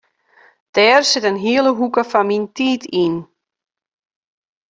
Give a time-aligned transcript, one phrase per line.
[0.73, 3.15] Dêr sit in hiele hoeke fan myn tiid yn.